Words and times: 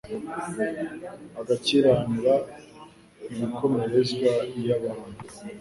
bagakiranura 1.35 2.33
ibikomerezwa 3.31 4.31
iyo 4.57 4.71
abantu 4.79 5.19